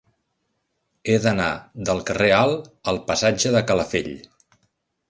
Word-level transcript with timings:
He 1.11 1.17
d'anar 1.25 1.51
del 1.91 2.01
carrer 2.09 2.31
Alt 2.39 2.73
al 2.95 3.03
passatge 3.13 3.57
de 3.59 3.67
Calafell. 3.71 4.15